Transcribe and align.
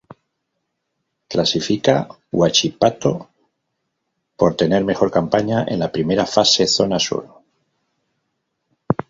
Clasifica 1.29 2.07
Huachipato 2.31 3.29
por 4.35 4.55
tener 4.55 4.83
mejor 4.83 5.11
campaña 5.11 5.63
en 5.67 5.77
la 5.77 5.91
primera 5.91 6.25
fase 6.25 6.65
Zona 6.65 6.97
Sur. 6.99 7.43